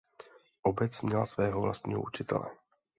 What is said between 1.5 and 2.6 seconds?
vlastního učitele.